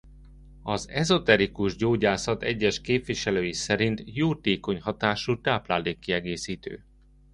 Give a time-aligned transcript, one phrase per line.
[0.63, 6.85] Az ezoterikus gyógyászat egyes képviselői szerint jótékony hatású táplálékkiegészítő.